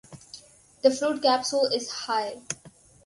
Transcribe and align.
The 0.81 0.89
fruit 0.89 1.21
capsule 1.21 1.67
is 1.67 1.91
high. 1.91 2.41